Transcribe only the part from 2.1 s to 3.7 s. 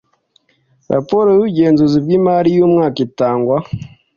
imari y umwaka itangwa